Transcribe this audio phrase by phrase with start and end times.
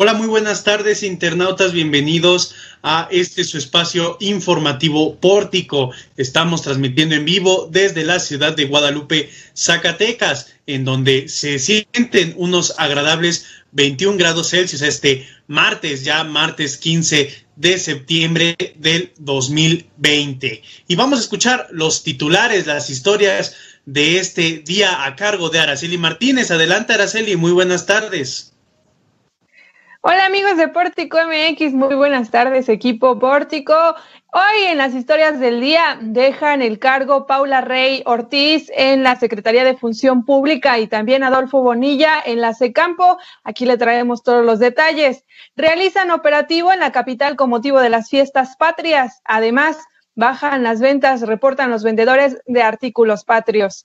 [0.00, 1.72] Hola, muy buenas tardes, internautas.
[1.72, 2.54] Bienvenidos
[2.84, 5.90] a este su espacio informativo Pórtico.
[6.16, 12.74] Estamos transmitiendo en vivo desde la ciudad de Guadalupe, Zacatecas, en donde se sienten unos
[12.78, 20.62] agradables 21 grados Celsius este martes, ya martes 15 de septiembre del 2020.
[20.86, 25.98] Y vamos a escuchar los titulares, las historias de este día a cargo de Araceli
[25.98, 26.52] Martínez.
[26.52, 28.52] Adelante, Araceli, muy buenas tardes.
[30.00, 33.74] Hola amigos de Pórtico MX, muy buenas tardes equipo Pórtico.
[34.32, 39.64] Hoy en las historias del día dejan el cargo Paula Rey Ortiz en la Secretaría
[39.64, 43.18] de Función Pública y también Adolfo Bonilla en la SECAMPO.
[43.42, 45.24] Aquí le traemos todos los detalles.
[45.56, 49.20] Realizan operativo en la capital con motivo de las fiestas patrias.
[49.24, 49.78] Además,
[50.14, 53.84] bajan las ventas, reportan los vendedores de artículos patrios.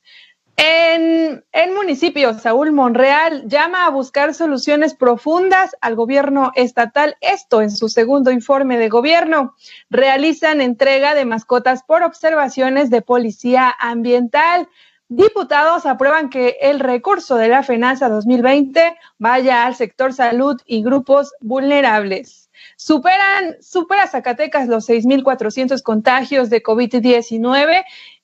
[0.56, 7.16] En el municipio, Saúl Monreal llama a buscar soluciones profundas al gobierno estatal.
[7.22, 9.56] Esto en su segundo informe de gobierno.
[9.90, 14.70] Realizan entrega de mascotas por observaciones de policía ambiental.
[15.10, 21.34] Diputados aprueban que el recurso de la FENASA 2020 vaya al sector salud y grupos
[21.42, 22.50] vulnerables.
[22.78, 27.84] Superan, supera Zacatecas los 6.400 contagios de COVID-19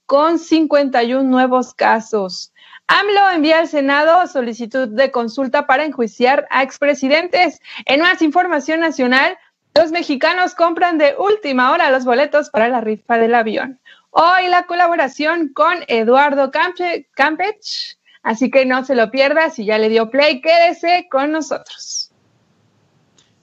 [0.09, 2.51] con 51 nuevos casos.
[2.87, 7.59] AMLO envía al Senado solicitud de consulta para enjuiciar a expresidentes.
[7.85, 9.37] En más información nacional,
[9.75, 13.79] los mexicanos compran de última hora los boletos para la rifa del avión.
[14.09, 19.89] Hoy la colaboración con Eduardo Campech, así que no se lo pierda, si ya le
[19.89, 22.08] dio play, quédese con nosotros.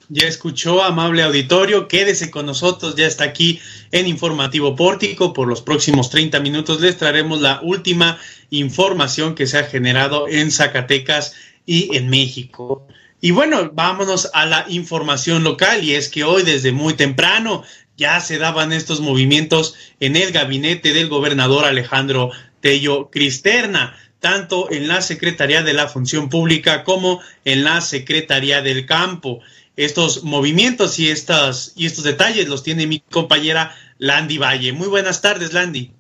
[0.09, 5.33] Ya escuchó, amable auditorio, quédese con nosotros, ya está aquí en Informativo Pórtico.
[5.33, 8.19] Por los próximos 30 minutos les traeremos la última
[8.51, 11.35] información que se ha generado en Zacatecas
[11.67, 12.87] y en México.
[13.21, 17.65] Y bueno, vámonos a la información local y es que hoy desde muy temprano
[17.97, 22.31] ya se daban estos movimientos en el gabinete del gobernador Alejandro
[22.61, 28.87] Tello Cristerna tanto en la Secretaría de la Función Pública como en la Secretaría del
[28.87, 29.41] Campo
[29.77, 34.73] estos movimientos y, estas, y estos detalles los tiene mi compañera Landy Valle.
[34.73, 35.93] Muy buenas tardes, Landy.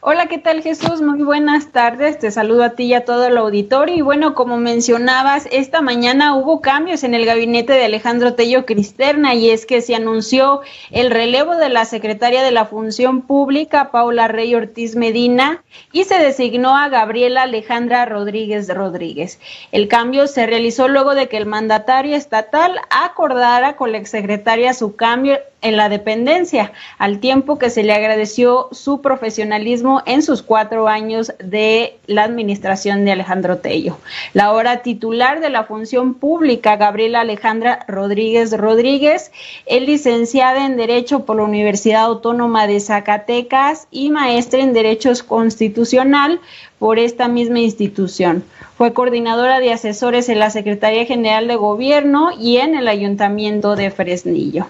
[0.00, 1.02] Hola, ¿qué tal Jesús?
[1.02, 2.20] Muy buenas tardes.
[2.20, 3.96] Te saludo a ti y a todo el auditorio.
[3.96, 9.34] Y bueno, como mencionabas, esta mañana hubo cambios en el gabinete de Alejandro Tello Cristerna
[9.34, 10.60] y es que se anunció
[10.92, 16.20] el relevo de la secretaria de la Función Pública, Paula Rey Ortiz Medina, y se
[16.20, 19.40] designó a Gabriela Alejandra Rodríguez Rodríguez.
[19.72, 24.94] El cambio se realizó luego de que el mandatario estatal acordara con la exsecretaria su
[24.94, 30.86] cambio en la dependencia, al tiempo que se le agradeció su profesionalismo en sus cuatro
[30.86, 33.98] años de la administración de Alejandro Tello.
[34.34, 39.32] La ahora titular de la función pública, Gabriela Alejandra Rodríguez Rodríguez,
[39.66, 46.40] es licenciada en Derecho por la Universidad Autónoma de Zacatecas y maestra en Derechos Constitucional
[46.78, 48.44] por esta misma institución.
[48.76, 53.90] Fue coordinadora de asesores en la Secretaría General de Gobierno y en el Ayuntamiento de
[53.90, 54.66] Fresnillo.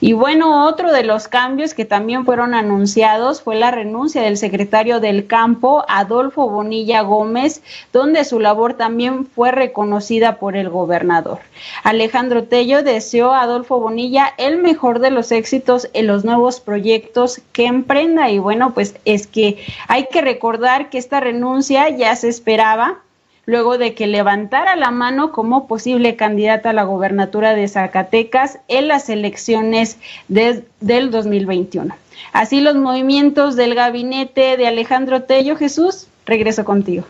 [0.00, 5.00] Y bueno, otro de los cambios que también fueron anunciados fue la renuncia del secretario
[5.00, 7.62] del campo, Adolfo Bonilla Gómez,
[7.92, 11.40] donde su labor también fue reconocida por el gobernador.
[11.84, 17.40] Alejandro Tello deseó a Adolfo Bonilla el mejor de los éxitos en los nuevos proyectos
[17.52, 18.30] que emprenda.
[18.30, 23.00] Y bueno, pues es que hay que recordar que esta renuncia ya se esperaba
[23.44, 28.88] luego de que levantara la mano como posible candidata a la gobernatura de Zacatecas en
[28.88, 29.98] las elecciones
[30.28, 31.94] del 2021.
[32.32, 37.04] Así los movimientos del gabinete de Alejandro Tello Jesús, regreso contigo.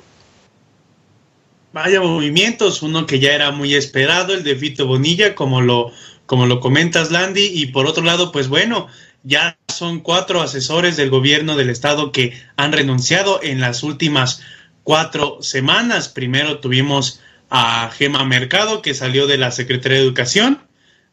[1.72, 5.90] Vaya movimientos, uno que ya era muy esperado, el de Vito Bonilla, como lo,
[6.26, 8.88] como lo comentas, Landy, y por otro lado, pues bueno,
[9.22, 14.42] ya son cuatro asesores del gobierno del estado que han renunciado en las últimas
[14.82, 16.08] cuatro semanas.
[16.08, 17.20] Primero tuvimos
[17.50, 20.60] a Gema Mercado, que salió de la Secretaría de Educación.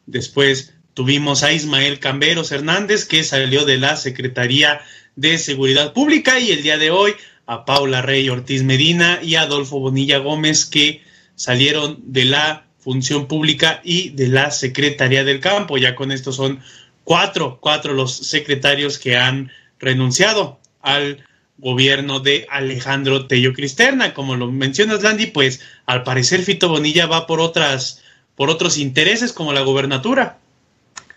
[0.06, 4.80] Después tuvimos a Ismael Camberos Hernández, que salió de la Secretaría
[5.16, 6.40] de Seguridad Pública.
[6.40, 7.14] Y el día de hoy
[7.46, 11.02] a Paula Rey Ortiz Medina y a Adolfo Bonilla Gómez, que
[11.34, 15.76] salieron de la Función Pública y de la Secretaría del Campo.
[15.76, 16.60] Ya con esto son
[17.04, 21.26] cuatro, cuatro los secretarios que han renunciado al
[21.60, 24.14] gobierno de Alejandro Tello Cristerna.
[24.14, 28.02] Como lo mencionas, Landy, pues al parecer Fito Bonilla va por otras,
[28.34, 30.38] por otros intereses como la gobernatura.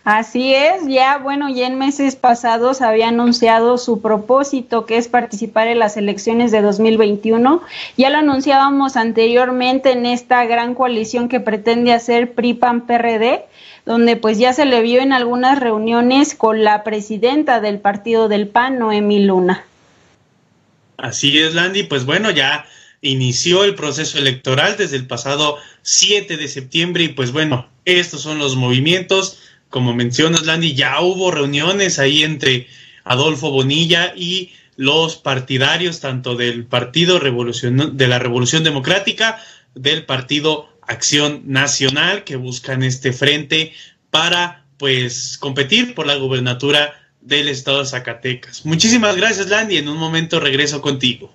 [0.04, 5.66] Así es, ya bueno, ya en meses pasados había anunciado su propósito, que es participar
[5.66, 7.62] en las elecciones de 2021.
[7.96, 13.46] Ya lo anunciábamos anteriormente en esta gran coalición que pretende hacer PRI-PAN-PRD,
[13.86, 18.46] donde pues ya se le vio en algunas reuniones con la presidenta del partido del
[18.46, 19.64] PAN, Noemí Luna.
[20.96, 22.66] Así es, Landy, pues bueno, ya
[23.00, 28.38] inició el proceso electoral desde el pasado 7 de septiembre y pues bueno, estos son
[28.38, 29.38] los movimientos.
[29.68, 32.68] Como mencionas, Landy, ya hubo reuniones ahí entre
[33.04, 39.40] Adolfo Bonilla y los partidarios tanto del Partido de la Revolución Democrática,
[39.74, 43.72] del Partido Acción Nacional, que buscan este frente
[44.10, 48.64] para pues competir por la gubernatura del estado de Zacatecas.
[48.64, 49.78] Muchísimas gracias, Landy.
[49.78, 51.32] En un momento regreso contigo.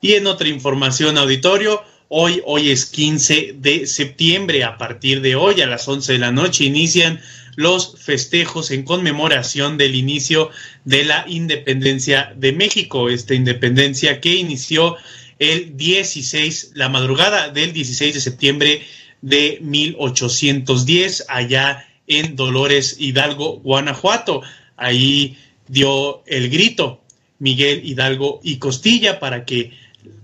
[0.00, 1.84] Y en otra información, auditorio,
[2.14, 4.64] Hoy, hoy es 15 de septiembre.
[4.64, 7.22] A partir de hoy, a las 11 de la noche, inician
[7.56, 10.50] los festejos en conmemoración del inicio
[10.84, 13.08] de la independencia de México.
[13.08, 14.96] Esta independencia que inició
[15.38, 18.82] el 16, la madrugada del 16 de septiembre
[19.22, 21.88] de 1810, allá
[22.18, 24.42] en Dolores Hidalgo, Guanajuato.
[24.76, 25.36] Ahí
[25.68, 27.02] dio el grito
[27.38, 29.72] Miguel Hidalgo y Costilla para que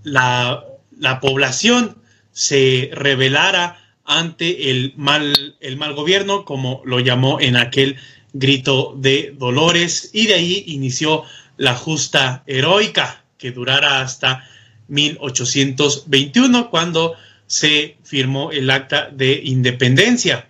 [0.02, 0.64] la
[0.98, 1.96] la población
[2.32, 7.96] se rebelara ante el mal, el mal gobierno, como lo llamó en aquel
[8.32, 11.24] grito de Dolores, y de ahí inició
[11.56, 14.48] la justa heroica, que durara hasta
[14.88, 17.14] 1821, cuando
[17.46, 20.48] se firmó el acta de independencia.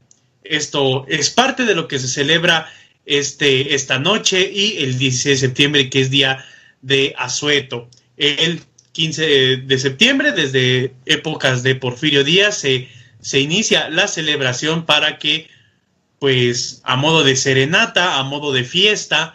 [0.49, 2.71] Esto es parte de lo que se celebra
[3.07, 6.45] este, esta noche y el 16 de septiembre, que es día
[6.83, 7.89] de Asueto.
[8.17, 8.61] El
[8.93, 12.89] 15 de septiembre, desde épocas de Porfirio Díaz, se,
[13.21, 15.49] se inicia la celebración para que,
[16.19, 19.35] pues, a modo de serenata, a modo de fiesta,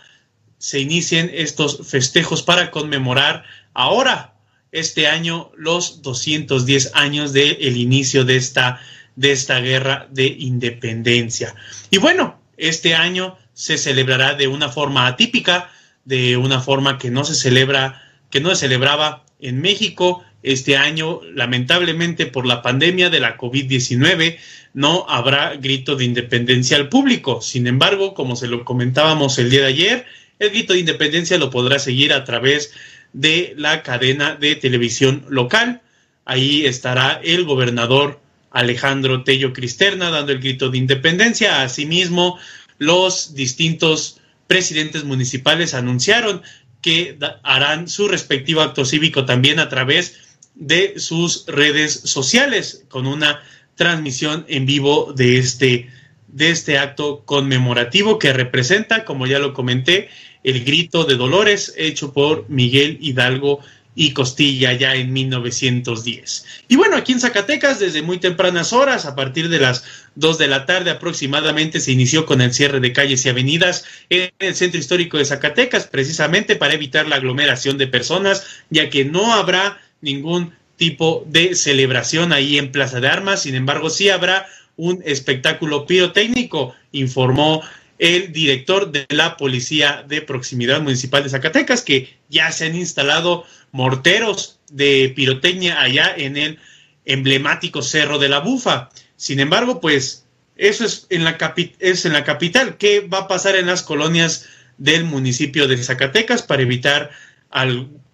[0.58, 3.44] se inicien estos festejos para conmemorar
[3.74, 4.34] ahora,
[4.72, 8.82] este año, los 210 años del inicio de esta,
[9.16, 11.56] de esta guerra de independencia.
[11.90, 15.70] Y bueno, este año se celebrará de una forma atípica,
[16.06, 21.22] de una forma que no se celebra, que no se celebraba en México este año,
[21.34, 24.38] lamentablemente por la pandemia de la COVID-19,
[24.74, 27.42] no habrá grito de independencia al público.
[27.42, 30.06] Sin embargo, como se lo comentábamos el día de ayer,
[30.40, 32.74] el grito de independencia lo podrá seguir a través
[33.14, 35.82] de la cadena de televisión local.
[36.26, 38.20] Ahí estará el gobernador
[38.54, 41.64] Alejandro Tello Cristerna dando el grito de independencia.
[41.64, 42.40] Asimismo,
[42.78, 46.42] los distintos presidentes municipales anunciaron
[46.82, 53.42] que harán su respectivo acto cívico también a través de sus redes sociales con una
[53.76, 55.90] transmisión en vivo de este,
[56.28, 60.10] de este acto conmemorativo que representa, como ya lo comenté,
[60.44, 63.62] el grito de Dolores hecho por Miguel Hidalgo
[63.96, 66.46] y Costilla ya en 1910.
[66.68, 69.84] Y bueno, aquí en Zacatecas, desde muy tempranas horas, a partir de las
[70.16, 74.32] 2 de la tarde aproximadamente, se inició con el cierre de calles y avenidas en
[74.40, 79.34] el centro histórico de Zacatecas, precisamente para evitar la aglomeración de personas, ya que no
[79.34, 85.02] habrá ningún tipo de celebración ahí en Plaza de Armas, sin embargo, sí habrá un
[85.06, 87.62] espectáculo pirotécnico, informó
[88.00, 93.46] el director de la Policía de Proximidad Municipal de Zacatecas, que ya se han instalado
[93.74, 96.60] morteros de pirotecnia allá en el
[97.04, 98.90] emblemático Cerro de la Bufa.
[99.18, 100.26] Sin embargo, pues
[100.56, 101.38] eso es en la,
[101.80, 102.78] es en la capital.
[102.78, 107.12] ¿Qué va a pasar en las colonias del municipio de Zacatecas para evitar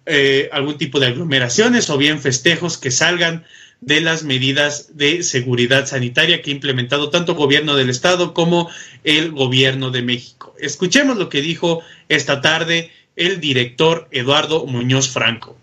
[0.06, 3.44] eh, algún tipo de aglomeraciones o bien festejos que salgan
[3.80, 8.70] de las medidas de seguridad sanitaria que ha implementado tanto el gobierno del estado como
[9.04, 10.54] el gobierno de México.
[10.58, 15.54] Escuchemos lo que dijo esta tarde el director Eduardo Muñoz Franco.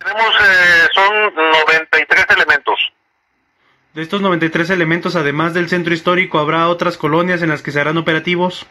[0.00, 2.92] Tenemos, eh, son 93 elementos.
[3.94, 7.80] De estos 93 elementos, además del centro histórico, ¿habrá otras colonias en las que se
[7.80, 8.66] harán operativos?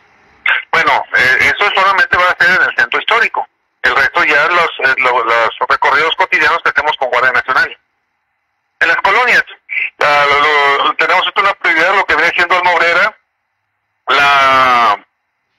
[0.72, 3.48] Bueno, eh, eso solamente va a ser en el centro histórico.
[3.82, 7.78] El resto ya los, eh, los recorridos cotidianos que hacemos con Guardia Nacional.
[8.82, 9.44] En las colonias,
[10.98, 13.18] tenemos una prioridad lo que viene siendo Almobrera,
[14.10, 15.07] la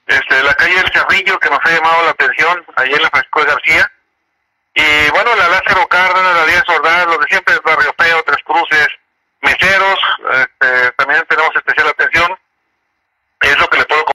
[0.09, 3.41] este, la calle del Cerrillo que nos ha llamado la atención, ahí en la Francisco
[3.41, 3.91] de García.
[4.75, 8.43] Y bueno, la Lázaro Cárdenas, la Díaz Ordaz, lo de siempre es Barrio Feo, Tres
[8.43, 8.87] Cruces,
[9.41, 9.99] Meseros,
[10.33, 12.37] este, también tenemos especial atención.
[13.41, 14.05] Es lo que le puedo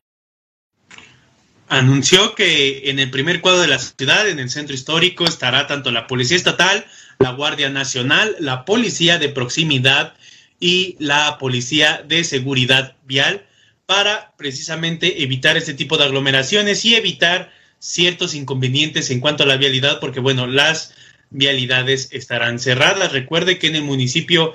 [1.69, 5.91] Anunció que en el primer cuadro de la ciudad, en el centro histórico, estará tanto
[5.91, 6.87] la Policía Estatal,
[7.19, 10.15] la Guardia Nacional, la Policía de Proximidad
[10.61, 13.47] y la Policía de Seguridad Vial
[13.87, 19.57] para precisamente evitar este tipo de aglomeraciones y evitar ciertos inconvenientes en cuanto a la
[19.57, 20.95] vialidad, porque bueno, las
[21.31, 23.13] vialidades estarán cerradas.
[23.13, 24.55] Recuerde que en el municipio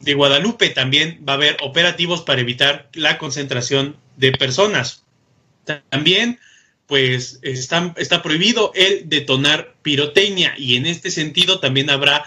[0.00, 5.04] de Guadalupe también va a haber operativos para evitar la concentración de personas.
[5.90, 6.38] También,
[6.86, 12.24] pues, está, está prohibido el detonar pirotecnia y en este sentido también habrá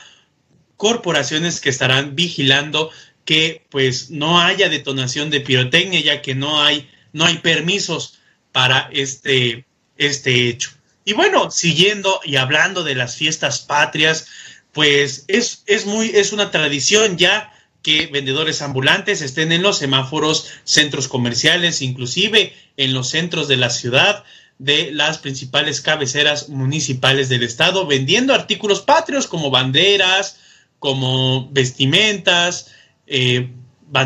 [0.76, 2.92] corporaciones que estarán vigilando
[3.28, 8.20] que pues no haya detonación de pirotecnia ya que no hay no hay permisos
[8.54, 9.66] para este
[9.98, 10.72] este hecho.
[11.04, 14.28] Y bueno, siguiendo y hablando de las fiestas patrias,
[14.72, 17.54] pues es, es muy es una tradición ya
[17.84, 23.70] que vendedores ambulantes estén en los semáforos, centros comerciales, inclusive en los centros de la
[23.70, 24.24] ciudad
[24.58, 30.40] de las principales cabeceras municipales del estado, vendiendo artículos patrios como banderas,
[30.80, 32.72] como vestimentas,
[33.08, 33.50] eh,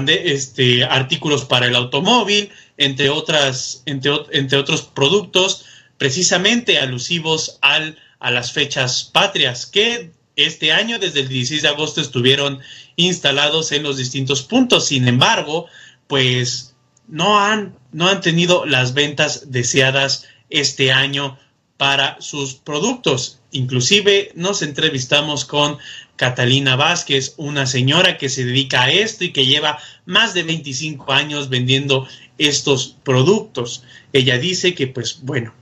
[0.08, 5.66] este, artículos para el automóvil, entre, otras, entre, entre otros productos
[6.02, 12.02] precisamente alusivos al, a las fechas patrias que este año, desde el 16 de agosto,
[12.02, 12.60] estuvieron
[12.96, 14.88] instalados en los distintos puntos.
[14.88, 15.68] Sin embargo,
[16.08, 16.74] pues
[17.08, 21.38] no han, no han tenido las ventas deseadas este año
[21.78, 23.41] para sus productos.
[23.52, 25.78] Inclusive nos entrevistamos con
[26.16, 31.12] Catalina Vázquez, una señora que se dedica a esto y que lleva más de 25
[31.12, 33.84] años vendiendo estos productos.
[34.14, 35.54] Ella dice que, pues bueno,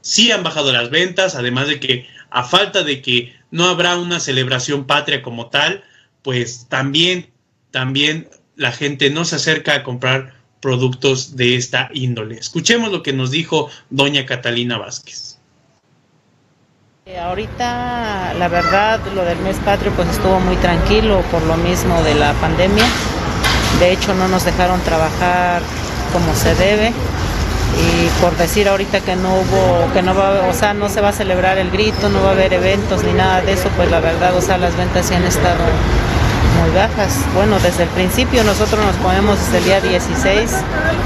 [0.00, 4.20] sí han bajado las ventas, además de que a falta de que no habrá una
[4.20, 5.84] celebración patria como tal,
[6.22, 7.30] pues también,
[7.70, 12.36] también la gente no se acerca a comprar productos de esta índole.
[12.36, 15.29] Escuchemos lo que nos dijo doña Catalina Vázquez.
[17.18, 22.14] Ahorita, la verdad, lo del mes patrio pues estuvo muy tranquilo por lo mismo de
[22.14, 22.84] la pandemia.
[23.78, 25.62] De hecho, no nos dejaron trabajar
[26.12, 30.74] como se debe y por decir ahorita que no hubo, que no va, o sea,
[30.74, 33.52] no se va a celebrar el grito, no va a haber eventos ni nada de
[33.52, 35.64] eso, pues la verdad, o sea, las ventas sí han estado
[36.60, 37.16] muy bajas.
[37.34, 40.50] Bueno, desde el principio nosotros nos ponemos desde el día 16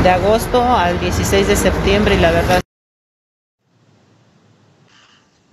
[0.03, 2.64] de agosto al 16 de septiembre y la verdad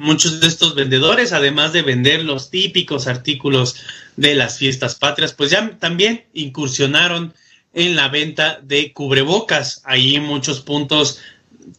[0.01, 3.75] Muchos de estos vendedores, además de vender los típicos artículos
[4.17, 7.35] de las fiestas patrias, pues ya también incursionaron
[7.75, 9.83] en la venta de cubrebocas.
[9.85, 11.19] Hay muchos puntos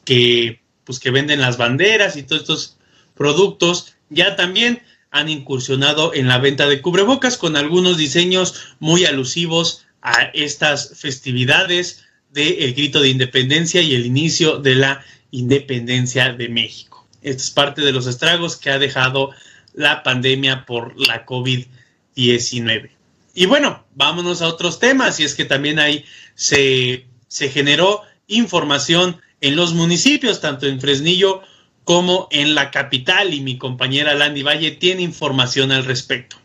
[0.04, 2.76] que, pues, que venden las banderas y todos estos
[3.16, 3.96] productos.
[4.08, 10.30] Ya también han incursionado en la venta de cubrebocas con algunos diseños muy alusivos a
[10.32, 16.91] estas festividades del grito de independencia y el inicio de la independencia de México.
[17.22, 19.30] Esto es parte de los estragos que ha dejado
[19.74, 22.90] la pandemia por la COVID-19.
[23.34, 29.20] Y bueno, vámonos a otros temas, y es que también ahí se, se generó información
[29.40, 31.42] en los municipios, tanto en Fresnillo
[31.84, 36.41] como en la capital, y mi compañera Landy Valle tiene información al respecto.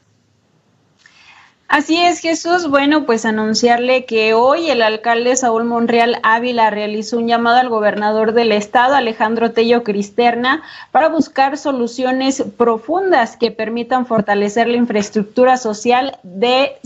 [1.68, 2.70] Así es, Jesús.
[2.70, 8.32] Bueno, pues anunciarle que hoy el alcalde Saúl Monreal Ávila realizó un llamado al gobernador
[8.32, 16.18] del estado, Alejandro Tello Cristerna, para buscar soluciones profundas que permitan fortalecer la infraestructura social
[16.24, 16.78] de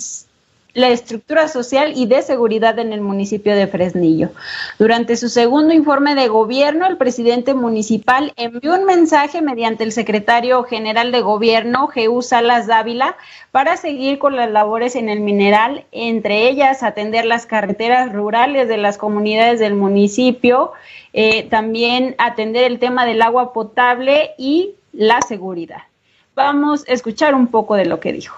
[0.73, 4.29] la estructura social y de seguridad en el municipio de Fresnillo.
[4.79, 10.63] Durante su segundo informe de gobierno, el presidente municipal envió un mensaje mediante el secretario
[10.63, 13.17] general de gobierno, Jeú Salas Dávila,
[13.51, 18.77] para seguir con las labores en el mineral, entre ellas atender las carreteras rurales de
[18.77, 20.71] las comunidades del municipio,
[21.13, 25.83] eh, también atender el tema del agua potable y la seguridad.
[26.35, 28.37] Vamos a escuchar un poco de lo que dijo.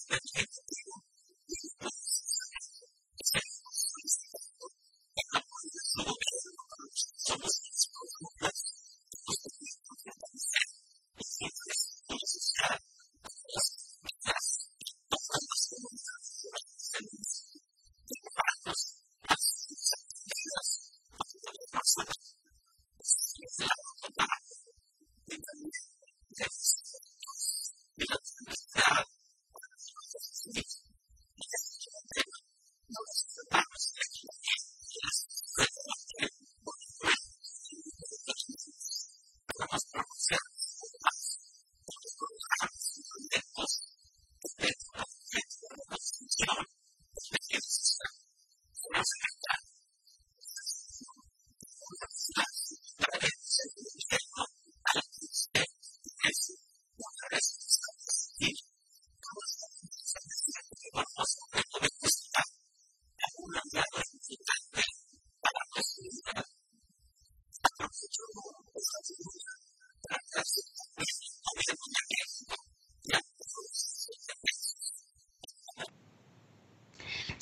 [58.41, 58.70] Thank you.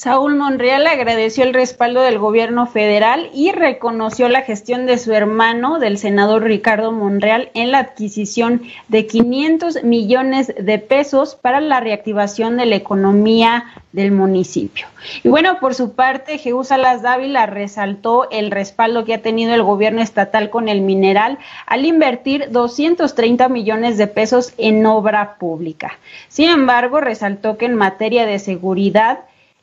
[0.09, 5.77] Saúl Monreal agradeció el respaldo del gobierno federal y reconoció la gestión de su hermano,
[5.77, 12.57] del senador Ricardo Monreal, en la adquisición de 500 millones de pesos para la reactivación
[12.57, 14.87] de la economía del municipio.
[15.23, 19.61] Y bueno, por su parte, Jesús Salas Dávila resaltó el respaldo que ha tenido el
[19.61, 21.37] gobierno estatal con el mineral
[21.67, 25.99] al invertir 230 millones de pesos en obra pública.
[26.29, 29.19] Sin embargo, resaltó que en materia de seguridad,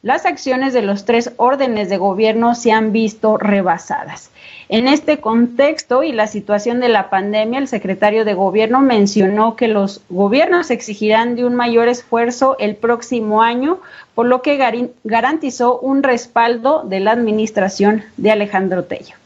[0.06, 4.30] las acciones de los tres órdenes de gobierno se han visto rebasadas.
[4.68, 9.66] En este contexto y la situación de la pandemia, el secretario de gobierno mencionó que
[9.66, 13.80] los gobiernos exigirán de un mayor esfuerzo el próximo año,
[14.14, 19.16] por lo que garantizó un respaldo de la administración de Alejandro Tello.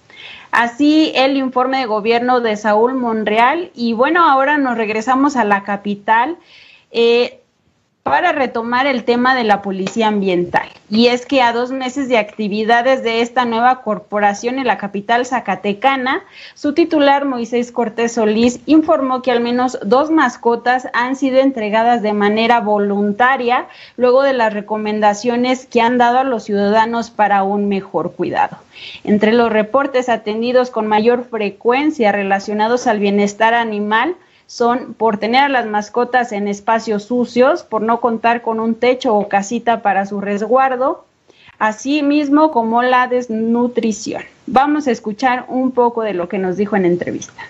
[0.50, 3.70] Así el informe de gobierno de Saúl Monreal.
[3.74, 6.38] Y bueno, ahora nos regresamos a la capital.
[6.90, 7.39] Eh,
[8.10, 10.68] para retomar el tema de la policía ambiental.
[10.88, 15.26] Y es que a dos meses de actividades de esta nueva corporación en la capital
[15.26, 16.24] zacatecana,
[16.54, 22.12] su titular Moisés Cortés Solís informó que al menos dos mascotas han sido entregadas de
[22.12, 28.14] manera voluntaria luego de las recomendaciones que han dado a los ciudadanos para un mejor
[28.14, 28.56] cuidado.
[29.04, 34.16] Entre los reportes atendidos con mayor frecuencia relacionados al bienestar animal,
[34.50, 39.14] son por tener a las mascotas en espacios sucios, por no contar con un techo
[39.14, 41.06] o casita para su resguardo,
[41.60, 44.24] así mismo como la desnutrición.
[44.46, 47.40] Vamos a escuchar un poco de lo que nos dijo en entrevista.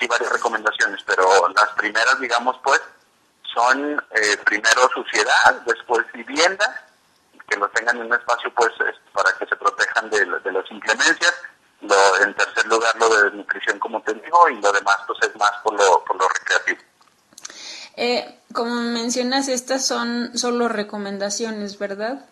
[0.00, 1.24] Sí, varias recomendaciones, pero
[1.54, 2.80] las primeras, digamos, pues,
[3.54, 6.88] son eh, primero suciedad, después vivienda,
[7.48, 8.72] que lo tengan en un espacio, pues,
[9.12, 11.34] para que se protejan de, de las inclemencias,
[12.22, 15.52] en tercer lugar, lo de nutrición, como te digo, y lo demás, pues es más
[15.62, 16.80] por lo, por lo recreativo.
[17.96, 22.24] Eh, como mencionas, estas son solo recomendaciones, ¿verdad?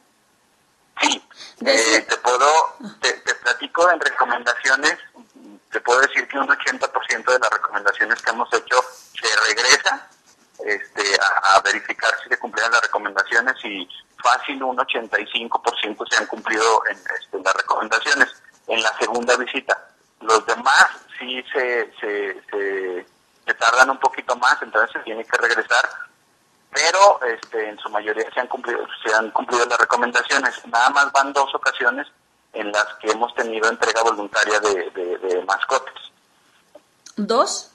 [1.01, 1.23] Sí,
[1.67, 3.12] eh, te puedo, te,
[3.43, 4.97] platico en recomendaciones,
[5.71, 8.77] te puedo decir que un 80% de las recomendaciones que hemos hecho
[9.21, 10.09] se regresa
[10.64, 11.03] este,
[11.51, 13.88] a, verificar si se cumplieron las recomendaciones y
[14.23, 18.29] fácil un 85% se han cumplido en este, las recomendaciones
[18.68, 19.88] en la segunda visita.
[20.20, 20.87] Los demás
[21.18, 23.07] sí se, se,
[23.59, 25.88] tardan un poquito más, entonces tiene que regresar,
[26.70, 30.66] pero este, en su mayoría se han cumplido, se han cumplido las recomendaciones.
[30.66, 32.07] Nada más van dos ocasiones
[32.53, 35.94] en las que hemos tenido entrega voluntaria de, de, de mascotas.
[37.16, 37.74] ¿Dos?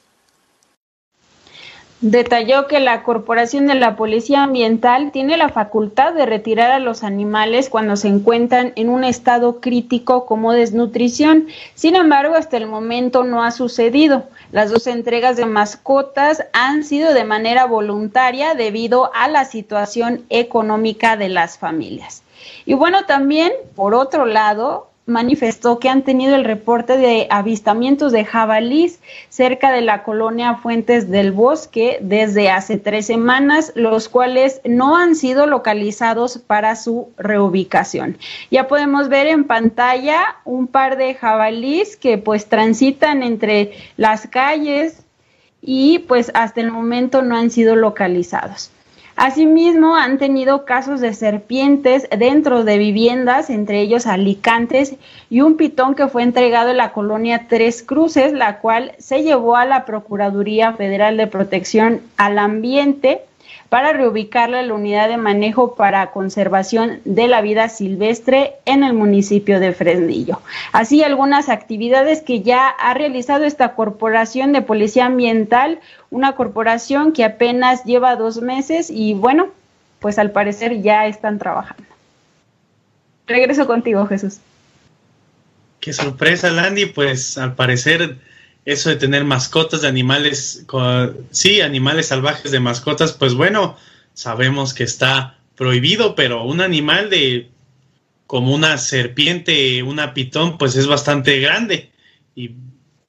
[2.01, 7.03] Detalló que la Corporación de la Policía Ambiental tiene la facultad de retirar a los
[7.03, 11.47] animales cuando se encuentran en un estado crítico como desnutrición.
[11.75, 14.23] Sin embargo, hasta el momento no ha sucedido.
[14.53, 21.17] Las dos entregas de mascotas han sido de manera voluntaria debido a la situación económica
[21.17, 22.23] de las familias.
[22.65, 28.25] Y bueno, también, por otro lado, manifestó que han tenido el reporte de avistamientos de
[28.25, 34.95] jabalís cerca de la colonia Fuentes del Bosque desde hace tres semanas, los cuales no
[34.95, 38.17] han sido localizados para su reubicación.
[38.51, 45.03] Ya podemos ver en pantalla un par de jabalís que pues transitan entre las calles
[45.61, 48.71] y pues hasta el momento no han sido localizados.
[49.19, 54.95] Asimismo, han tenido casos de serpientes dentro de viviendas, entre ellos alicantes,
[55.29, 59.57] y un pitón que fue entregado en la colonia Tres Cruces, la cual se llevó
[59.57, 63.23] a la Procuraduría Federal de Protección al Ambiente
[63.69, 68.93] para reubicarla en la unidad de manejo para conservación de la vida silvestre en el
[68.93, 70.41] municipio de Fresnillo.
[70.71, 75.79] Así, algunas actividades que ya ha realizado esta corporación de policía ambiental,
[76.09, 79.49] una corporación que apenas lleva dos meses y bueno,
[79.99, 81.83] pues al parecer ya están trabajando.
[83.27, 84.39] Regreso contigo, Jesús.
[85.79, 88.17] Qué sorpresa, Landy, pues al parecer
[88.65, 90.65] eso de tener mascotas de animales,
[91.31, 93.77] sí, animales salvajes de mascotas, pues bueno,
[94.13, 97.49] sabemos que está prohibido, pero un animal de
[98.27, 101.91] como una serpiente, una pitón, pues es bastante grande
[102.35, 102.51] y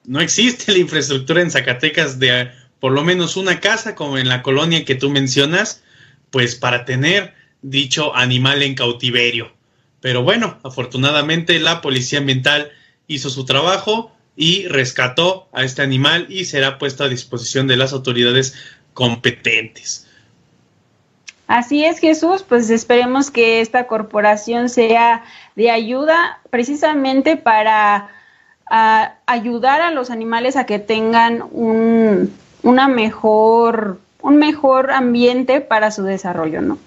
[0.05, 4.41] no existe la infraestructura en Zacatecas de por lo menos una casa como en la
[4.41, 5.83] colonia que tú mencionas,
[6.31, 9.53] pues para tener dicho animal en cautiverio.
[10.01, 12.71] Pero bueno, afortunadamente la policía ambiental
[13.07, 14.11] hizo su trabajo,
[14.41, 18.55] y rescató a este animal y será puesto a disposición de las autoridades
[18.95, 20.07] competentes.
[21.45, 25.23] Así es, Jesús, pues esperemos que esta corporación sea
[25.55, 28.09] de ayuda precisamente para
[29.27, 36.01] ayudar a los animales a que tengan un, una mejor, un mejor ambiente para su
[36.01, 36.79] desarrollo, ¿no?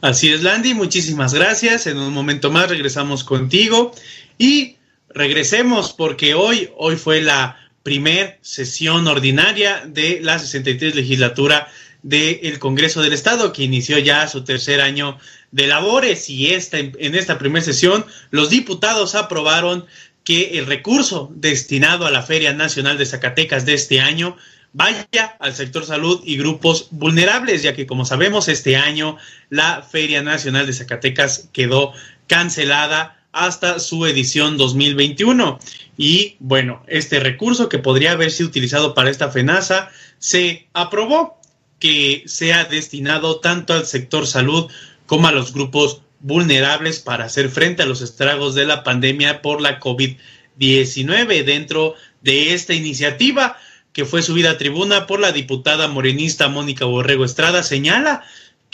[0.00, 1.86] Así es, Landy, muchísimas gracias.
[1.86, 3.92] En un momento más regresamos contigo
[4.38, 4.78] y
[5.14, 11.68] regresemos porque hoy, hoy fue la primer sesión ordinaria de la 63 legislatura
[12.02, 15.18] del Congreso del Estado, que inició ya su tercer año
[15.52, 16.28] de labores.
[16.28, 19.86] Y esta, en esta primera sesión los diputados aprobaron
[20.24, 24.36] que el recurso destinado a la Feria Nacional de Zacatecas de este año
[24.72, 29.16] vaya al sector salud y grupos vulnerables, ya que como sabemos este año
[29.48, 31.92] la Feria Nacional de Zacatecas quedó
[32.26, 35.58] cancelada hasta su edición 2021.
[35.98, 41.38] Y bueno, este recurso que podría haber sido utilizado para esta FENASA se aprobó
[41.80, 44.70] que sea destinado tanto al sector salud
[45.06, 49.60] como a los grupos vulnerables para hacer frente a los estragos de la pandemia por
[49.60, 53.58] la COVID-19 dentro de esta iniciativa
[53.92, 58.24] que fue subida a tribuna por la diputada morenista Mónica Borrego Estrada, señala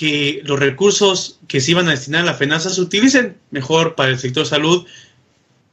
[0.01, 4.09] que los recursos que se iban a destinar a la FENASA se utilicen mejor para
[4.09, 4.87] el sector salud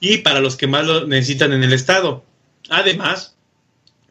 [0.01, 2.25] y para los que más lo necesitan en el Estado.
[2.67, 3.37] Además,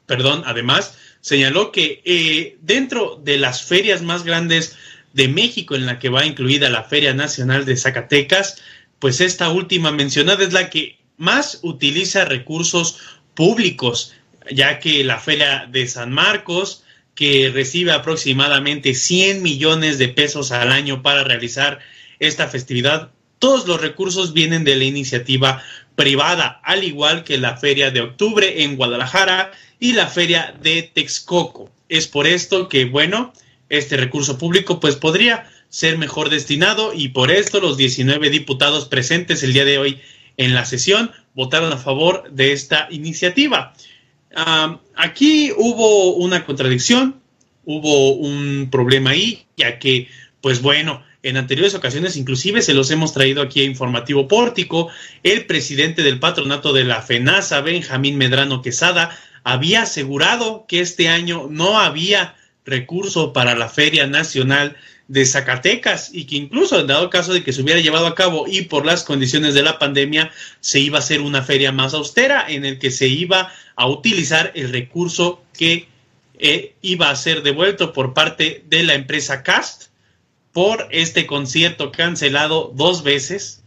[0.07, 4.75] perdón, además, señaló que eh, dentro de las ferias más grandes
[5.13, 8.57] de México, en la que va incluida la Feria Nacional de Zacatecas,
[8.99, 13.01] pues esta última mencionada es la que más utiliza recursos
[13.35, 14.15] públicos
[14.51, 16.85] ya que la Feria de San Marcos,
[17.17, 21.81] que recibe aproximadamente 100 millones de pesos al año para realizar
[22.21, 25.63] esta festividad, todos los recursos vienen de la iniciativa
[25.97, 29.51] privada, al igual que la Feria de Octubre en Guadalajara
[29.81, 31.71] y la Feria de Texcoco.
[31.89, 33.33] Es por esto que, bueno,
[33.71, 39.43] este recurso público pues podría ser mejor destinado y por esto los 19 diputados presentes
[39.43, 40.01] el día de hoy
[40.37, 43.75] en la sesión votaron a favor de esta iniciativa
[44.95, 47.21] aquí hubo una contradicción,
[47.65, 50.09] hubo un problema ahí, ya que,
[50.41, 54.89] pues bueno, en anteriores ocasiones, inclusive se los hemos traído aquí a Informativo Pórtico,
[55.23, 61.49] el presidente del patronato de la FENASA, Benjamín Medrano Quesada, había asegurado que este año
[61.51, 64.77] no había recurso para la Feria Nacional
[65.09, 68.63] de Zacatecas y que incluso dado caso de que se hubiera llevado a cabo y
[68.63, 72.65] por las condiciones de la pandemia se iba a hacer una feria más austera en
[72.65, 75.89] el que se iba a utilizar el recurso que
[76.39, 79.85] eh, iba a ser devuelto por parte de la empresa Cast
[80.53, 83.63] por este concierto cancelado dos veces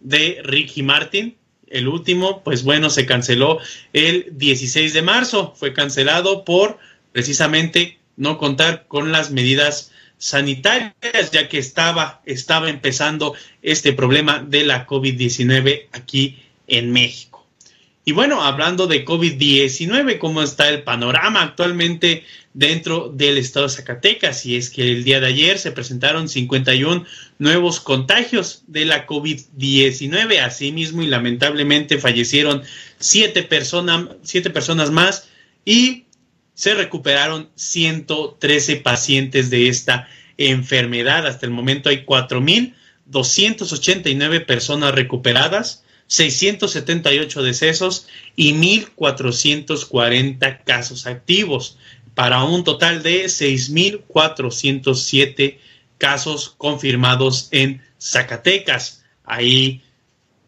[0.00, 1.36] de Ricky Martin.
[1.68, 3.58] El último, pues bueno, se canceló
[3.92, 5.54] el 16 de marzo.
[5.56, 6.78] Fue cancelado por
[7.12, 9.89] precisamente no contar con las medidas
[10.20, 17.46] sanitarias, ya que estaba, estaba empezando este problema de la COVID-19 aquí en México.
[18.04, 24.44] Y bueno, hablando de COVID-19, ¿cómo está el panorama actualmente dentro del estado de Zacatecas?
[24.44, 27.04] Y es que el día de ayer se presentaron 51
[27.38, 30.38] nuevos contagios de la COVID-19.
[30.38, 32.62] Asimismo, y lamentablemente fallecieron
[32.98, 33.48] siete,
[34.22, 35.28] siete personas más
[35.64, 36.04] y
[36.60, 41.26] se recuperaron 113 pacientes de esta enfermedad.
[41.26, 51.78] Hasta el momento hay 4.289 personas recuperadas, 678 decesos y 1.440 casos activos,
[52.14, 55.56] para un total de 6.407
[55.96, 59.02] casos confirmados en Zacatecas.
[59.24, 59.80] Ahí,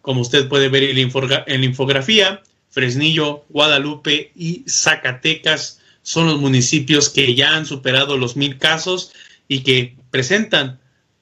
[0.02, 1.10] como usted puede ver en
[1.46, 8.58] la infografía, Fresnillo, Guadalupe y Zacatecas son los municipios que ya han superado los mil
[8.58, 9.12] casos
[9.48, 10.80] y que presentan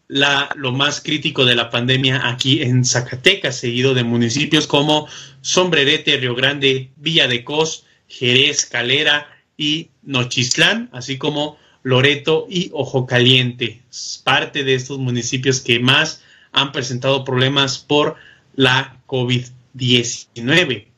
[0.09, 5.07] la, lo más crítico de la pandemia aquí en Zacatecas, seguido de municipios como
[5.41, 13.07] Sombrerete, Río Grande, Villa de Cos, Jerez, Calera y Nochistlán, así como Loreto y Ojo
[13.07, 13.83] Caliente,
[14.25, 18.17] parte de estos municipios que más han presentado problemas por
[18.57, 20.90] la COVID-19.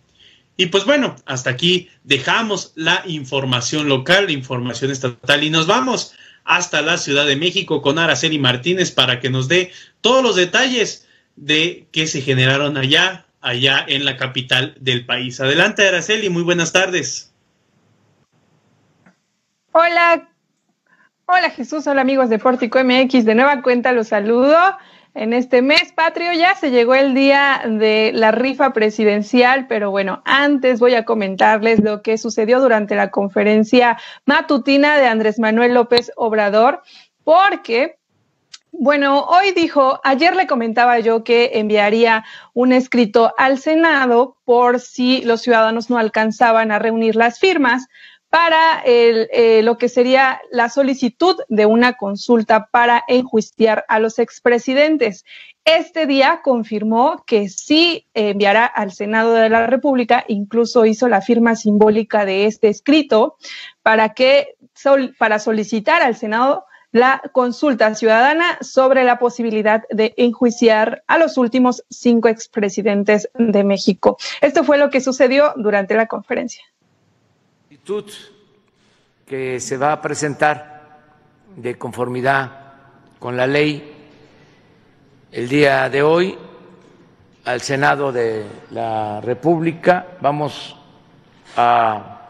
[0.56, 6.14] Y pues bueno, hasta aquí dejamos la información local, la información estatal y nos vamos
[6.44, 11.08] hasta la Ciudad de México con Araceli Martínez para que nos dé todos los detalles
[11.36, 15.40] de qué se generaron allá, allá en la capital del país.
[15.40, 17.32] Adelante, Araceli, muy buenas tardes.
[19.72, 20.28] Hola,
[21.24, 24.76] hola Jesús, hola amigos de Pórtico MX, de nueva cuenta los saludo
[25.14, 30.22] en este mes patrio ya se llegó el día de la rifa presidencial, pero bueno,
[30.24, 36.12] antes voy a comentarles lo que sucedió durante la conferencia matutina de Andrés Manuel López
[36.16, 36.82] Obrador,
[37.24, 37.98] porque
[38.74, 45.20] bueno, hoy dijo, ayer le comentaba yo que enviaría un escrito al Senado por si
[45.22, 47.86] los ciudadanos no alcanzaban a reunir las firmas
[48.32, 55.26] para eh, lo que sería la solicitud de una consulta para enjuiciar a los expresidentes.
[55.66, 61.56] Este día confirmó que sí enviará al Senado de la República, incluso hizo la firma
[61.56, 63.36] simbólica de este escrito
[63.82, 64.56] para que
[65.18, 71.84] para solicitar al Senado la consulta ciudadana sobre la posibilidad de enjuiciar a los últimos
[71.90, 74.16] cinco expresidentes de México.
[74.40, 76.64] Esto fue lo que sucedió durante la conferencia
[79.26, 81.00] que se va a presentar
[81.56, 82.74] de conformidad
[83.18, 83.92] con la ley
[85.32, 86.38] el día de hoy
[87.44, 90.06] al Senado de la República.
[90.20, 90.76] Vamos
[91.56, 92.20] a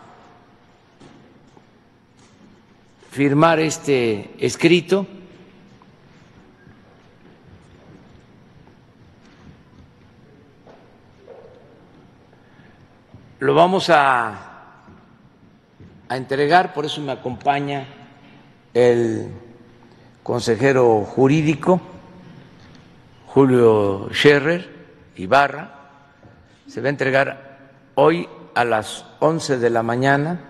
[3.11, 5.07] firmar este escrito.
[13.41, 14.52] Lo vamos a
[16.13, 17.87] a entregar, por eso me acompaña
[18.75, 19.29] el
[20.23, 21.81] consejero jurídico
[23.29, 24.69] Julio Scherrer
[25.17, 25.73] Ibarra.
[26.67, 30.41] Se va a entregar hoy a las 11 de la mañana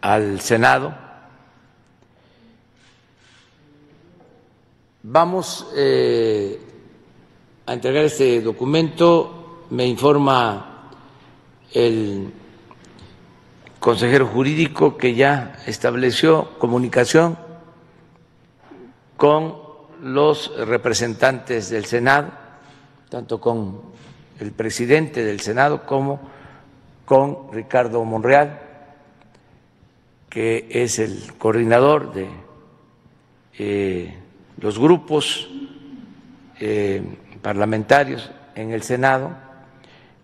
[0.00, 0.94] al Senado.
[5.02, 6.58] Vamos eh,
[7.66, 10.88] a entregar este documento, me informa
[11.74, 12.32] el
[13.86, 17.38] consejero jurídico que ya estableció comunicación
[19.16, 19.54] con
[20.02, 22.32] los representantes del Senado,
[23.08, 23.82] tanto con
[24.40, 26.18] el presidente del Senado como
[27.04, 28.60] con Ricardo Monreal,
[30.28, 32.28] que es el coordinador de
[33.56, 34.18] eh,
[34.60, 35.48] los grupos
[36.58, 37.04] eh,
[37.40, 39.30] parlamentarios en el Senado,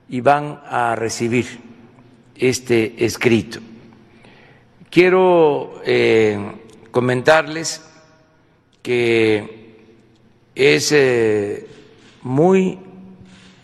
[0.09, 1.72] y van a recibir
[2.43, 3.61] este escrito.
[4.91, 6.39] Quiero eh,
[6.91, 7.89] comentarles
[8.83, 9.77] que
[10.53, 11.69] es eh,
[12.23, 12.81] muy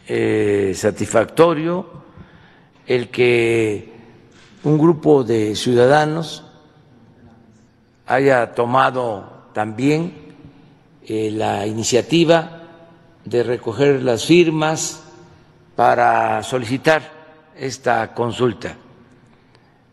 [0.06, 1.86] eh, satisfactorio
[2.86, 3.92] el que
[4.62, 6.44] un grupo de ciudadanos
[8.06, 10.28] haya tomado también
[11.08, 12.62] la iniciativa
[13.24, 15.02] de recoger las firmas
[15.74, 17.17] para solicitar
[17.58, 18.76] esta consulta.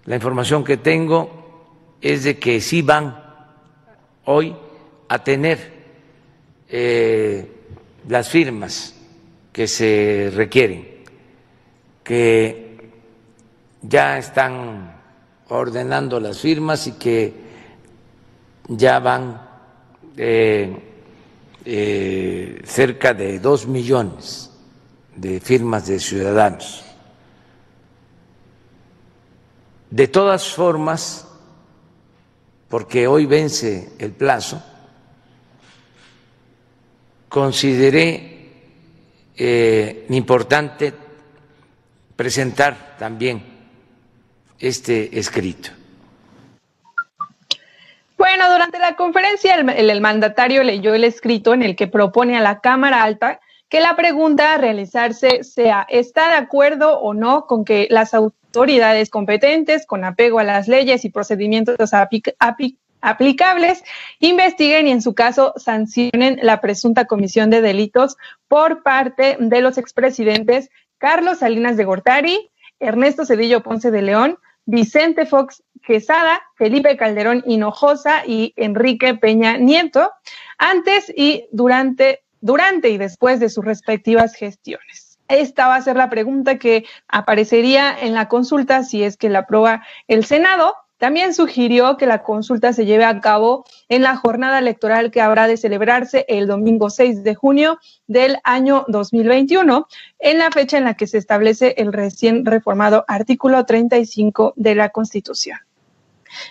[0.06, 3.24] La información que tengo es de que sí van
[4.26, 4.56] hoy
[5.08, 5.74] a tener
[6.70, 7.52] eh,
[8.08, 8.94] las firmas
[9.52, 10.88] que se requieren,
[12.04, 12.92] que
[13.82, 14.96] ya están
[15.50, 17.34] ordenando las firmas y que
[18.68, 19.42] ya van
[20.18, 20.76] eh,
[21.64, 24.52] eh, cerca de dos millones
[25.16, 26.85] de firmas de ciudadanos.
[29.96, 31.26] De todas formas,
[32.68, 34.62] porque hoy vence el plazo,
[37.30, 38.52] consideré
[39.38, 40.94] eh, importante
[42.14, 43.42] presentar también
[44.60, 45.70] este escrito.
[48.18, 52.60] Bueno, durante la conferencia el, mandatario leyó el escrito en el que propone a la
[52.60, 53.40] Cámara Alta
[53.76, 59.10] que la pregunta a realizarse sea, ¿está de acuerdo o no con que las autoridades
[59.10, 61.92] competentes, con apego a las leyes y procedimientos
[63.02, 63.84] aplicables,
[64.20, 68.16] investiguen y en su caso sancionen la presunta comisión de delitos
[68.48, 75.26] por parte de los expresidentes Carlos Salinas de Gortari, Ernesto Cedillo Ponce de León, Vicente
[75.26, 80.12] Fox Quesada, Felipe Calderón Hinojosa y Enrique Peña Nieto,
[80.58, 85.18] antes y durante, durante y después de sus respectivas gestiones.
[85.28, 89.40] Esta va a ser la pregunta que aparecería en la consulta si es que la
[89.40, 90.76] aprueba el Senado.
[91.00, 95.48] También sugirió que la consulta se lleve a cabo en la jornada electoral que habrá
[95.48, 99.88] de celebrarse el domingo 6 de junio del año 2021,
[100.20, 104.90] en la fecha en la que se establece el recién reformado artículo 35 de la
[104.90, 105.58] Constitución.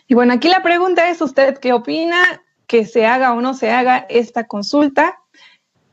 [0.09, 3.71] Y bueno, aquí la pregunta es, ¿usted qué opina que se haga o no se
[3.71, 5.21] haga esta consulta?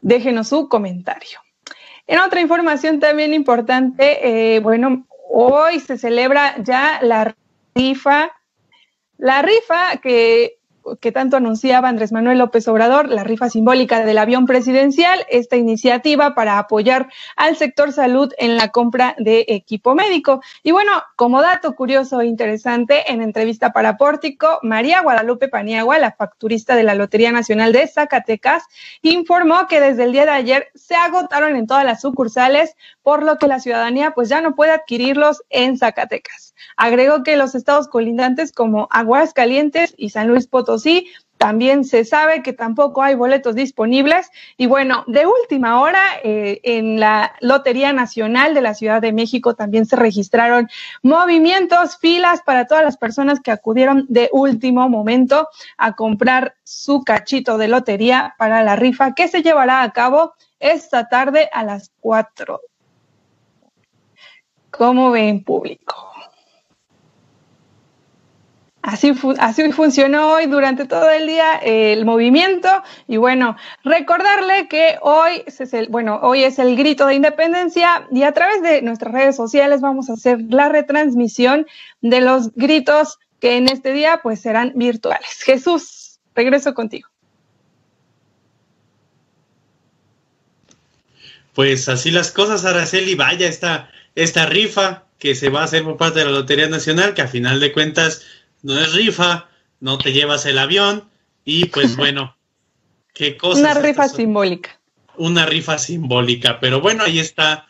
[0.02, 1.40] Déjenos su comentario.
[2.08, 7.36] En otra información también importante, eh, bueno, hoy se celebra ya la
[7.76, 8.32] rifa,
[9.18, 10.61] la rifa que
[11.00, 16.34] que tanto anunciaba Andrés Manuel López Obrador, la rifa simbólica del avión presidencial, esta iniciativa
[16.34, 20.42] para apoyar al sector salud en la compra de equipo médico.
[20.64, 26.12] Y bueno, como dato curioso e interesante, en entrevista para Pórtico, María Guadalupe Paniagua, la
[26.12, 28.64] facturista de la Lotería Nacional de Zacatecas,
[29.02, 33.38] informó que desde el día de ayer se agotaron en todas las sucursales, por lo
[33.38, 36.54] que la ciudadanía pues ya no puede adquirirlos en Zacatecas.
[36.78, 40.71] Agregó que los estados colindantes como Aguascalientes y San Luis Potosí
[41.42, 44.30] también se sabe que tampoco hay boletos disponibles.
[44.58, 49.56] Y bueno, de última hora, eh, en la Lotería Nacional de la Ciudad de México
[49.56, 50.70] también se registraron
[51.02, 57.58] movimientos, filas para todas las personas que acudieron de último momento a comprar su cachito
[57.58, 62.62] de lotería para la rifa que se llevará a cabo esta tarde a las 4.
[64.70, 66.11] ¿Cómo ven público?
[68.84, 72.68] Así, así funcionó hoy durante todo el día el movimiento
[73.08, 78.24] y bueno, recordarle que hoy es el, bueno, hoy es el grito de independencia y
[78.24, 81.68] a través de nuestras redes sociales vamos a hacer la retransmisión
[82.02, 85.44] de los gritos que en este día pues serán virtuales.
[85.44, 87.08] Jesús, regreso contigo.
[91.54, 95.98] Pues así las cosas, Araceli, vaya esta, esta rifa que se va a hacer por
[95.98, 98.24] parte de la Lotería Nacional, que a final de cuentas
[98.64, 99.48] no es rifa,
[99.80, 101.10] no te llevas el avión
[101.46, 102.36] y pues bueno,
[103.14, 103.60] qué cosa.
[103.60, 104.80] Una rifa simbólica.
[105.18, 107.68] Una rifa simbólica, pero bueno, ahí está,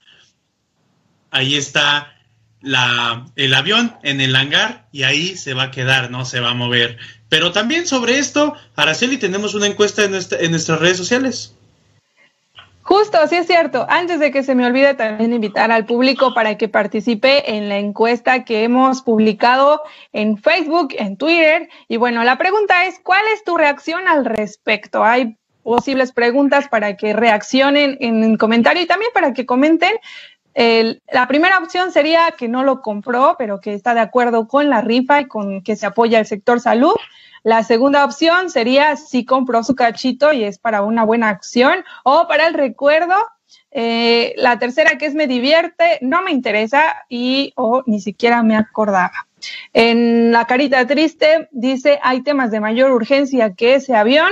[1.31, 2.15] ahí está
[2.61, 6.51] la, el avión en el hangar y ahí se va a quedar, no se va
[6.51, 6.97] a mover.
[7.29, 11.55] Pero también sobre esto, Araceli, tenemos una encuesta en, en nuestras redes sociales.
[12.91, 13.85] Justo, sí es cierto.
[13.87, 17.77] Antes de que se me olvide también invitar al público para que participe en la
[17.77, 21.69] encuesta que hemos publicado en Facebook, en Twitter.
[21.87, 25.05] Y bueno, la pregunta es, ¿cuál es tu reacción al respecto?
[25.05, 29.93] Hay posibles preguntas para que reaccionen en el comentario y también para que comenten.
[30.53, 34.81] la primera opción sería que no lo compró, pero que está de acuerdo con la
[34.81, 36.95] rifa y con que se apoya el sector salud.
[37.43, 42.27] La segunda opción sería si compró su cachito y es para una buena acción o
[42.27, 43.15] para el recuerdo.
[43.71, 48.55] Eh, la tercera que es me divierte, no me interesa y o ni siquiera me
[48.55, 49.27] acordaba.
[49.73, 54.31] En la carita triste dice hay temas de mayor urgencia que ese avión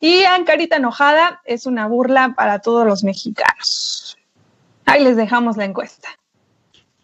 [0.00, 4.18] y en carita enojada es una burla para todos los mexicanos.
[4.84, 6.08] Ahí les dejamos la encuesta.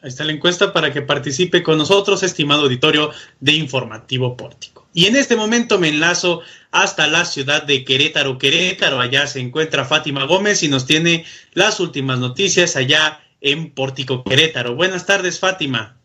[0.02, 4.75] Ahí está la encuesta para que participe con nosotros, estimado auditorio de Informativo Pórtico.
[4.96, 6.40] Y en este momento me enlazo
[6.72, 8.98] hasta la ciudad de Querétaro, Querétaro.
[8.98, 14.74] Allá se encuentra Fátima Gómez y nos tiene las últimas noticias allá en Pórtico, Querétaro.
[14.74, 15.98] Buenas tardes, Fátima.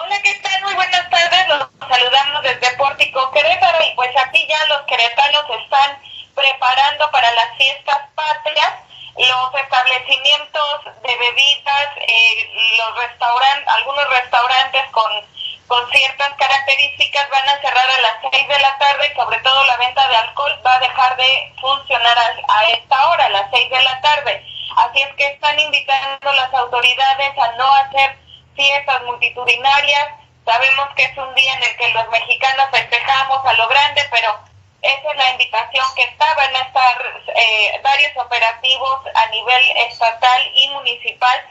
[0.00, 0.62] Hola, ¿qué tal?
[0.62, 1.48] Muy buenas tardes.
[1.48, 3.84] Los saludamos desde Pórtico, Querétaro.
[3.84, 5.98] Y pues aquí ya los queretanos están
[6.34, 8.72] preparando para las fiestas patrias
[9.18, 15.35] los establecimientos de bebidas, eh, los restaurantes, algunos restaurantes con
[15.66, 19.76] con ciertas características van a cerrar a las 6 de la tarde sobre todo la
[19.78, 23.82] venta de alcohol va a dejar de funcionar a, esta hora, a las 6 de
[23.82, 24.44] la tarde.
[24.76, 28.16] Así es que están invitando las autoridades a no hacer
[28.54, 30.08] fiestas multitudinarias.
[30.44, 34.38] Sabemos que es un día en el que los mexicanos festejamos a lo grande, pero
[34.82, 36.34] esa es la invitación que está.
[36.34, 41.42] Van a estar eh, varios operativos a nivel estatal y municipal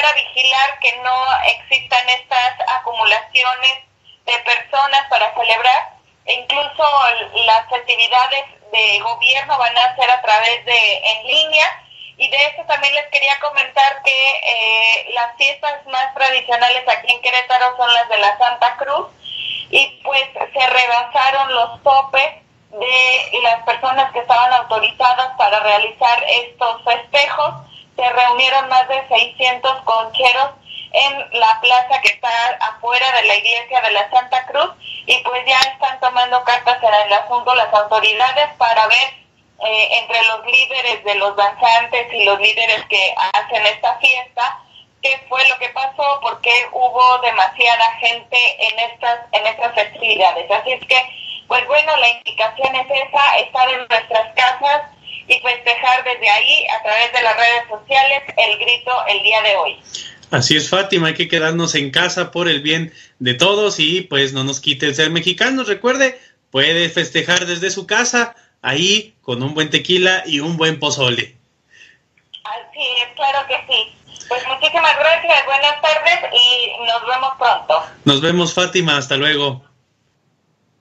[0.00, 3.78] para vigilar que no existan estas acumulaciones
[4.26, 5.98] de personas para celebrar.
[6.24, 6.84] E incluso
[7.46, 11.84] las festividades de gobierno van a ser a través de en línea.
[12.16, 17.22] Y de eso también les quería comentar que eh, las fiestas más tradicionales aquí en
[17.22, 19.06] Querétaro son las de la Santa Cruz
[19.70, 22.34] y pues se rebasaron los topes
[22.70, 27.54] de las personas que estaban autorizadas para realizar estos festejos
[27.98, 30.50] se reunieron más de 600 concheros
[30.92, 32.30] en la plaza que está
[32.60, 34.70] afuera de la iglesia de la Santa Cruz
[35.06, 39.08] y pues ya están tomando cartas en el asunto las autoridades para ver
[39.66, 44.62] eh, entre los líderes de los danzantes y los líderes que hacen esta fiesta
[45.02, 50.50] qué fue lo que pasó, porque hubo demasiada gente en estas en estas festividades.
[50.50, 51.00] Así es que,
[51.46, 54.82] pues bueno, la indicación es esa, estar en nuestras casas,
[55.28, 59.56] y festejar desde ahí a través de las redes sociales el grito el día de
[59.56, 59.76] hoy.
[60.30, 64.32] Así es, Fátima, hay que quedarnos en casa por el bien de todos y pues
[64.32, 65.68] no nos quite el ser mexicanos.
[65.68, 71.36] Recuerde, puede festejar desde su casa, ahí con un buen tequila y un buen pozole.
[72.44, 74.26] Así es, claro que sí.
[74.28, 77.82] Pues muchísimas gracias, buenas tardes y nos vemos pronto.
[78.04, 79.64] Nos vemos, Fátima, hasta luego.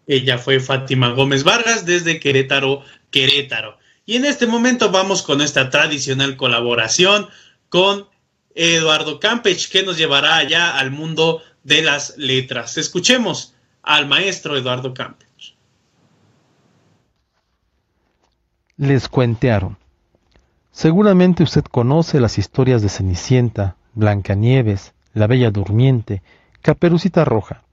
[0.08, 3.77] Ella fue Fátima Gómez Vargas desde Querétaro, Querétaro.
[4.08, 7.28] Y en este momento vamos con esta tradicional colaboración
[7.68, 8.08] con
[8.56, 12.78] Eduardo Campech, que nos llevará allá al mundo de las letras.
[12.78, 13.54] Escuchemos
[13.84, 15.58] al maestro Eduardo Campech.
[18.78, 19.78] Les cuentearon.
[20.72, 26.24] Seguramente usted conoce las historias de Cenicienta, Blancanieves, La Bella Durmiente,
[26.62, 27.64] Caperucita Roja.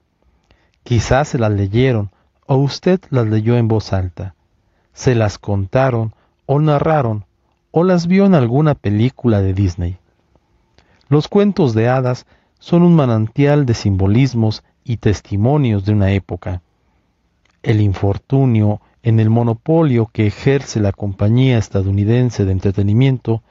[0.83, 2.11] Quizás se las leyeron
[2.45, 4.35] o usted las leyó en voz alta.
[4.91, 6.13] Se las contaron
[6.45, 7.25] o narraron
[7.71, 9.97] o las vio en alguna película de Disney.
[11.09, 12.25] Los cuentos de hadas
[12.59, 16.61] son un manantial de simbolismos y testimonios de una época.
[17.63, 23.43] El infortunio en el monopolio que ejerce la compañía estadounidense de entretenimiento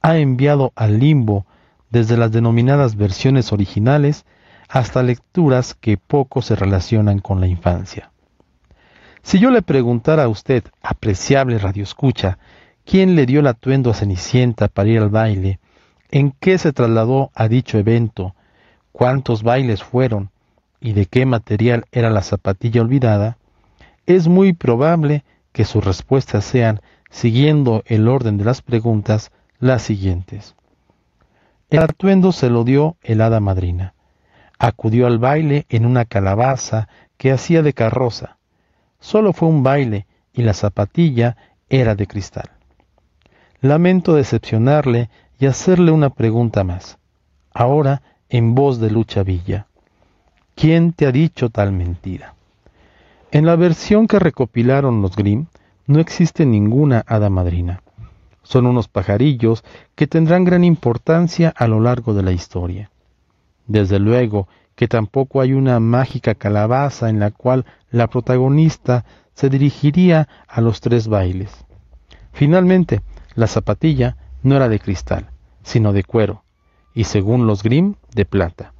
[0.00, 1.44] ha enviado al limbo
[1.90, 4.24] desde las denominadas versiones originales
[4.68, 8.10] hasta lecturas que poco se relacionan con la infancia.
[9.26, 12.38] Si yo le preguntara a usted, apreciable radioescucha,
[12.84, 15.58] quién le dio el atuendo a Cenicienta para ir al baile,
[16.12, 18.36] en qué se trasladó a dicho evento,
[18.92, 20.30] cuántos bailes fueron
[20.80, 23.36] y de qué material era la zapatilla olvidada,
[24.06, 30.54] es muy probable que sus respuestas sean, siguiendo el orden de las preguntas, las siguientes.
[31.68, 33.92] El atuendo se lo dio el hada madrina.
[34.60, 38.36] Acudió al baile en una calabaza que hacía de carroza
[39.06, 41.36] Solo fue un baile y la zapatilla
[41.68, 42.50] era de cristal.
[43.60, 46.98] Lamento decepcionarle y hacerle una pregunta más.
[47.54, 49.68] Ahora en voz de Lucha Villa.
[50.56, 52.34] ¿Quién te ha dicho tal mentira?
[53.30, 55.46] En la versión que recopilaron los Grimm
[55.86, 57.82] no existe ninguna hada madrina.
[58.42, 59.62] Son unos pajarillos
[59.94, 62.90] que tendrán gran importancia a lo largo de la historia.
[63.68, 67.64] Desde luego que tampoco hay una mágica calabaza en la cual
[67.96, 71.64] la protagonista se dirigiría a los tres bailes.
[72.32, 73.00] Finalmente,
[73.34, 75.30] la zapatilla no era de cristal,
[75.62, 76.42] sino de cuero,
[76.94, 78.74] y según los Grimm, de plata.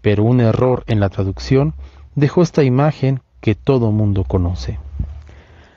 [0.00, 1.74] Pero un error en la traducción
[2.14, 4.78] dejó esta imagen que todo mundo conoce.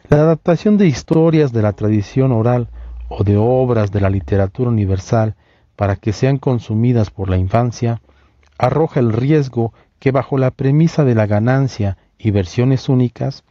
[0.07, 2.69] La adaptación de historias de la tradición oral
[3.09, 5.35] o de obras de la literatura universal
[5.75, 8.01] para que sean consumidas por la infancia
[8.57, 13.43] arroja el riesgo que bajo la premisa de la ganancia y versiones únicas,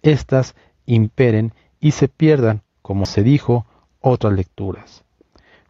[0.00, 0.54] éstas
[0.86, 3.66] imperen y se pierdan, como se dijo,
[4.00, 5.04] otras lecturas,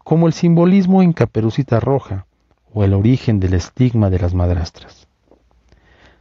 [0.04, 2.26] como el simbolismo en Caperucita Roja
[2.72, 5.08] o el origen del estigma de las madrastras.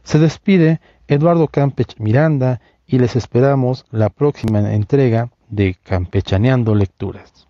[0.02, 7.46] Se despide Eduardo Campech Miranda y les esperamos la próxima entrega de Campechaneando Lecturas.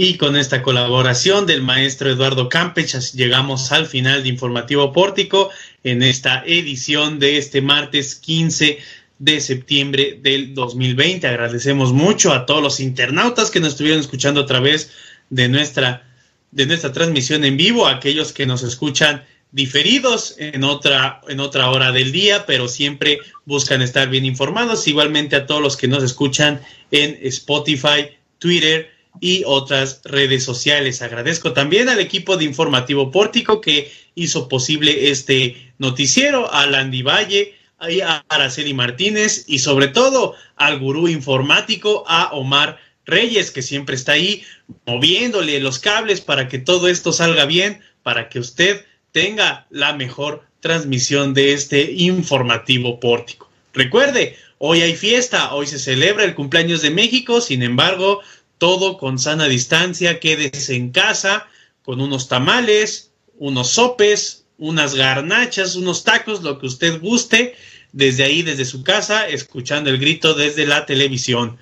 [0.00, 5.50] Y con esta colaboración del maestro Eduardo Campech llegamos al final de Informativo Pórtico
[5.82, 8.78] en esta edición de este martes 15
[9.18, 11.26] de septiembre del 2020.
[11.26, 14.92] Agradecemos mucho a todos los internautas que nos estuvieron escuchando a través
[15.30, 16.08] de nuestra,
[16.52, 21.72] de nuestra transmisión en vivo, a aquellos que nos escuchan diferidos en otra, en otra
[21.72, 24.86] hora del día, pero siempre buscan estar bien informados.
[24.86, 26.60] Igualmente a todos los que nos escuchan
[26.92, 31.02] en Spotify, Twitter, y otras redes sociales.
[31.02, 37.54] Agradezco también al equipo de Informativo Pórtico que hizo posible este noticiero, a Landy Valle,
[37.78, 44.12] a Araceli Martínez y sobre todo al gurú informático, a Omar Reyes, que siempre está
[44.12, 44.42] ahí
[44.86, 50.44] moviéndole los cables para que todo esto salga bien, para que usted tenga la mejor
[50.60, 53.48] transmisión de este informativo pórtico.
[53.72, 58.20] Recuerde, hoy hay fiesta, hoy se celebra el cumpleaños de México, sin embargo,
[58.58, 61.48] todo con sana distancia, quédese en casa
[61.82, 67.54] con unos tamales, unos sopes, unas garnachas, unos tacos, lo que usted guste,
[67.92, 71.56] desde ahí, desde su casa, escuchando el grito desde la televisión.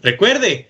[0.00, 0.68] Recuerde,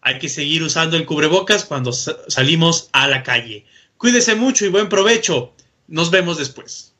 [0.00, 3.66] hay que seguir usando el cubrebocas cuando salimos a la calle.
[3.96, 5.52] Cuídese mucho y buen provecho.
[5.86, 6.94] Nos vemos después.